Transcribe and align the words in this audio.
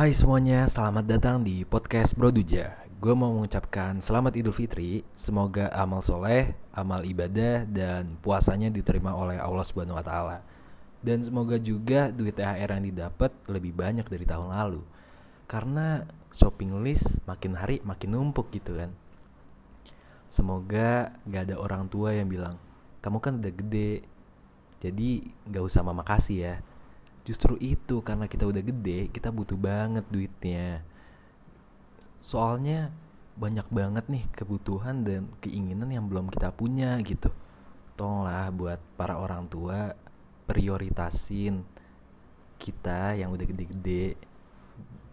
Hai 0.00 0.16
semuanya, 0.16 0.64
selamat 0.64 1.04
datang 1.04 1.44
di 1.44 1.60
podcast 1.60 2.16
Bro 2.16 2.32
Duja. 2.32 2.72
Gue 3.04 3.12
mau 3.12 3.36
mengucapkan 3.36 4.00
selamat 4.00 4.32
Idul 4.32 4.56
Fitri. 4.56 5.04
Semoga 5.12 5.68
amal 5.76 6.00
soleh, 6.00 6.56
amal 6.72 7.04
ibadah, 7.04 7.68
dan 7.68 8.16
puasanya 8.24 8.72
diterima 8.72 9.12
oleh 9.12 9.36
Allah 9.36 9.60
Subhanahu 9.60 10.00
Wa 10.00 10.04
Taala. 10.08 10.38
Dan 11.04 11.20
semoga 11.20 11.60
juga 11.60 12.08
duit 12.08 12.32
THR 12.32 12.80
yang 12.80 12.84
didapat 12.88 13.28
lebih 13.44 13.76
banyak 13.76 14.08
dari 14.08 14.24
tahun 14.24 14.48
lalu. 14.48 14.80
Karena 15.44 16.08
shopping 16.32 16.80
list 16.80 17.20
makin 17.28 17.52
hari 17.60 17.84
makin 17.84 18.16
numpuk 18.16 18.48
gitu 18.56 18.80
kan. 18.80 18.96
Semoga 20.32 21.12
gak 21.28 21.44
ada 21.44 21.60
orang 21.60 21.92
tua 21.92 22.16
yang 22.16 22.32
bilang, 22.32 22.56
kamu 23.04 23.20
kan 23.20 23.36
udah 23.36 23.52
gede, 23.52 24.08
jadi 24.80 25.28
gak 25.44 25.60
usah 25.60 25.84
mama 25.84 26.00
kasih 26.08 26.38
ya. 26.40 26.54
Justru 27.24 27.60
itu 27.60 28.00
karena 28.00 28.26
kita 28.26 28.48
udah 28.48 28.62
gede, 28.64 29.12
kita 29.12 29.28
butuh 29.28 29.56
banget 29.56 30.04
duitnya. 30.08 30.80
Soalnya 32.24 32.92
banyak 33.36 33.68
banget 33.72 34.04
nih 34.12 34.24
kebutuhan 34.36 35.06
dan 35.06 35.28
keinginan 35.40 35.88
yang 35.88 36.04
belum 36.08 36.28
kita 36.28 36.52
punya 36.52 36.96
gitu. 37.00 37.32
Tolonglah 37.96 38.48
buat 38.52 38.80
para 38.96 39.16
orang 39.20 39.48
tua 39.48 39.92
prioritasin 40.48 41.64
kita 42.60 43.16
yang 43.16 43.32
udah 43.32 43.46
gede-gede 43.48 44.16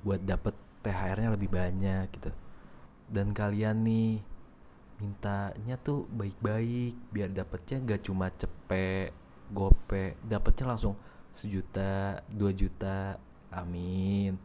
buat 0.00 0.20
dapet 0.20 0.56
THR-nya 0.84 1.32
lebih 1.32 1.48
banyak 1.52 2.08
gitu. 2.12 2.30
Dan 3.08 3.36
kalian 3.36 3.84
nih 3.84 4.20
mintanya 5.00 5.76
tuh 5.80 6.06
baik-baik 6.08 6.94
biar 7.10 7.28
dapetnya 7.34 7.82
gak 7.82 8.02
cuma 8.06 8.30
cepet 8.30 9.10
gope 9.50 10.16
dapetnya 10.24 10.72
langsung 10.72 10.94
sejuta 11.34 12.22
dua 12.30 12.50
juta. 12.54 13.18
Amin. 13.50 14.38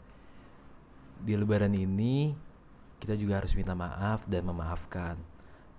Di 1.20 1.34
lebaran 1.34 1.73
ini 1.73 2.34
kita 2.99 3.15
juga 3.15 3.39
harus 3.39 3.55
minta 3.55 3.73
maaf 3.73 4.26
dan 4.27 4.45
memaafkan. 4.45 5.15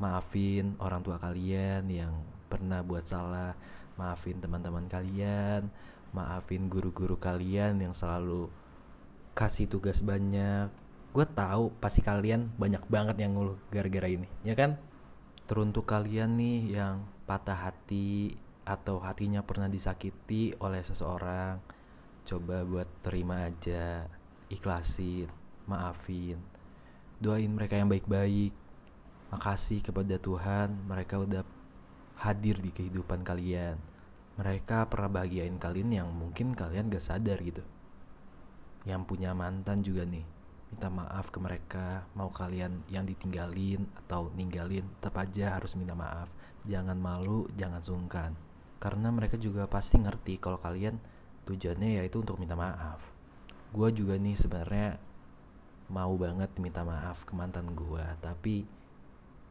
Maafin 0.00 0.74
orang 0.80 1.04
tua 1.04 1.20
kalian 1.20 1.84
yang 1.90 2.14
pernah 2.48 2.80
buat 2.80 3.04
salah. 3.04 3.52
Maafin 4.00 4.40
teman-teman 4.40 4.88
kalian. 4.88 5.68
Maafin 6.10 6.66
guru-guru 6.66 7.14
kalian 7.20 7.78
yang 7.78 7.94
selalu 7.94 8.48
kasih 9.36 9.70
tugas 9.70 10.02
banyak. 10.02 10.72
Gue 11.10 11.26
tahu 11.26 11.74
pasti 11.78 12.00
kalian 12.00 12.54
banyak 12.54 12.86
banget 12.86 13.18
yang 13.18 13.34
ngeluh 13.34 13.58
gara-gara 13.70 14.06
ini 14.06 14.26
ya 14.46 14.54
kan? 14.54 14.78
Teruntuk 15.46 15.86
kalian 15.90 16.38
nih 16.38 16.78
yang 16.78 17.02
patah 17.26 17.70
hati 17.70 18.34
atau 18.64 19.00
hatinya 19.00 19.40
pernah 19.42 19.66
disakiti 19.66 20.54
oleh 20.60 20.84
seseorang 20.84 21.60
coba 22.24 22.62
buat 22.62 22.88
terima 23.02 23.48
aja 23.48 24.04
ikhlasin 24.52 25.26
maafin 25.64 26.38
doain 27.20 27.52
mereka 27.52 27.76
yang 27.76 27.92
baik-baik. 27.92 28.56
Makasih 29.30 29.84
kepada 29.84 30.16
Tuhan 30.16 30.72
mereka 30.88 31.20
udah 31.20 31.44
hadir 32.24 32.58
di 32.58 32.72
kehidupan 32.72 33.22
kalian. 33.22 33.76
Mereka 34.40 34.88
pernah 34.88 35.20
bahagiain 35.20 35.60
kalian 35.60 35.92
yang 35.92 36.08
mungkin 36.08 36.56
kalian 36.56 36.88
gak 36.88 37.04
sadar 37.04 37.38
gitu. 37.44 37.60
Yang 38.88 39.04
punya 39.04 39.36
mantan 39.36 39.84
juga 39.84 40.08
nih 40.08 40.24
minta 40.70 40.86
maaf 40.86 41.34
ke 41.34 41.38
mereka 41.42 42.06
mau 42.14 42.30
kalian 42.30 42.86
yang 42.86 43.02
ditinggalin 43.02 43.90
atau 44.06 44.30
ninggalin 44.38 44.86
tetap 44.98 45.20
aja 45.20 45.60
harus 45.60 45.76
minta 45.76 45.92
maaf. 45.92 46.32
Jangan 46.64 46.96
malu 46.96 47.46
jangan 47.54 47.84
sungkan 47.84 48.32
karena 48.80 49.12
mereka 49.12 49.36
juga 49.36 49.68
pasti 49.68 50.00
ngerti 50.00 50.40
kalau 50.40 50.56
kalian 50.56 50.96
tujuannya 51.44 52.00
yaitu 52.00 52.24
untuk 52.24 52.40
minta 52.40 52.56
maaf. 52.56 53.04
Gue 53.70 53.92
juga 53.92 54.16
nih 54.16 54.34
sebenarnya 54.34 54.98
mau 55.92 56.16
banget 56.16 56.50
minta 56.56 56.80
maaf 56.80 57.22
ke 57.28 57.36
mantan 57.36 57.76
gue 57.76 58.04
tapi 58.24 58.64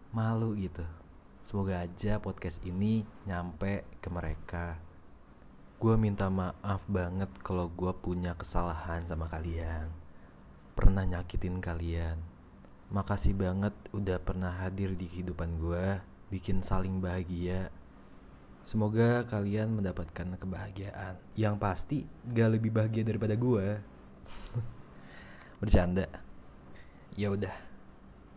malu 0.09 0.58
gitu. 0.58 0.83
Semoga 1.45 1.86
aja 1.86 2.17
podcast 2.17 2.59
ini 2.65 3.05
nyampe 3.30 3.86
ke 4.02 4.09
mereka. 4.09 4.81
Gue 5.80 5.95
minta 5.95 6.27
maaf 6.27 6.83
banget 6.92 7.32
kalau 7.39 7.71
gue 7.71 7.93
punya 7.95 8.36
kesalahan 8.36 9.05
sama 9.08 9.32
kalian. 9.32 9.87
Pernah 10.76 11.08
nyakitin 11.08 11.64
kalian. 11.64 12.20
Makasih 12.92 13.37
banget 13.37 13.71
udah 13.93 14.17
pernah 14.20 14.52
hadir 14.52 14.98
di 14.98 15.05
kehidupan 15.08 15.61
gue, 15.61 16.02
bikin 16.33 16.65
saling 16.65 16.99
bahagia. 16.99 17.71
Semoga 18.69 19.25
kalian 19.25 19.81
mendapatkan 19.81 20.37
kebahagiaan. 20.37 21.17
Yang 21.33 21.55
pasti 21.57 21.97
gak 22.30 22.53
lebih 22.53 22.69
bahagia 22.69 23.02
daripada 23.02 23.33
gue. 23.33 23.81
Bercanda. 25.65 26.05
Ya 27.17 27.33
udah. 27.33 27.49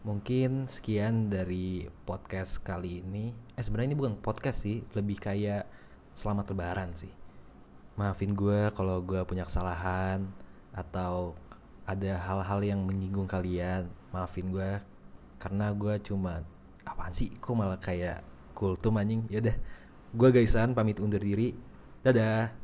Mungkin 0.09 0.73
sekian 0.73 1.29
dari 1.29 1.85
podcast 2.09 2.65
kali 2.65 3.05
ini. 3.05 3.37
Eh 3.53 3.61
sebenarnya 3.61 3.93
ini 3.93 3.99
bukan 4.01 4.17
podcast 4.25 4.65
sih, 4.65 4.81
lebih 4.97 5.21
kayak 5.21 5.69
selamat 6.17 6.57
lebaran 6.57 6.97
sih. 6.97 7.13
Maafin 8.01 8.33
gue 8.33 8.73
kalau 8.73 9.05
gue 9.05 9.21
punya 9.29 9.45
kesalahan 9.45 10.33
atau 10.73 11.37
ada 11.85 12.17
hal-hal 12.17 12.65
yang 12.65 12.81
menyinggung 12.81 13.29
kalian 13.29 13.85
maafin 14.17 14.49
gue 14.49 14.81
karena 15.37 15.77
gue 15.77 16.01
cuma 16.01 16.41
apaan 16.89 17.13
sih 17.13 17.29
kok 17.37 17.53
malah 17.53 17.77
kayak 17.77 18.25
kultum 18.57 18.97
anjing 18.97 19.27
yaudah 19.29 19.53
gue 20.13 20.29
gaisan 20.31 20.77
pamit 20.77 21.01
undur 21.01 21.21
diri. 21.21 21.57
Dadah 22.03 22.62